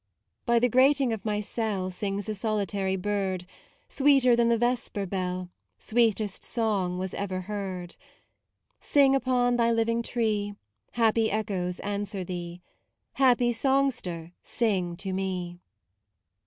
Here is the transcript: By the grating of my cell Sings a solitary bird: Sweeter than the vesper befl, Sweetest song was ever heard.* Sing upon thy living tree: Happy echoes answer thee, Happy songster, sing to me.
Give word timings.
By 0.47 0.57
the 0.57 0.67
grating 0.67 1.13
of 1.13 1.23
my 1.25 1.41
cell 1.41 1.91
Sings 1.91 2.27
a 2.27 2.33
solitary 2.33 2.95
bird: 2.95 3.45
Sweeter 3.87 4.35
than 4.35 4.49
the 4.49 4.57
vesper 4.57 5.05
befl, 5.05 5.49
Sweetest 5.77 6.43
song 6.43 6.97
was 6.97 7.13
ever 7.13 7.41
heard.* 7.41 7.95
Sing 8.79 9.13
upon 9.13 9.57
thy 9.57 9.69
living 9.71 10.01
tree: 10.01 10.55
Happy 10.93 11.29
echoes 11.29 11.79
answer 11.81 12.23
thee, 12.23 12.63
Happy 13.13 13.53
songster, 13.53 14.31
sing 14.41 14.95
to 14.97 15.13
me. 15.13 15.59